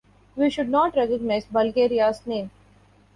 [0.35, 2.49] We should not recognize Bulgaria's name.